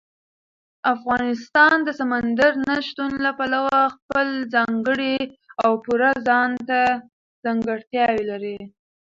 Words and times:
افغانستان 0.93 1.75
د 1.83 1.89
سمندر 1.99 2.51
نه 2.67 2.75
شتون 2.87 3.11
له 3.25 3.31
پلوه 3.37 3.79
خپله 3.95 4.33
ځانګړې 4.55 5.17
او 5.63 5.71
پوره 5.83 6.11
ځانته 6.27 6.81
ځانګړتیاوې 7.43 8.23
لري. 8.31 8.57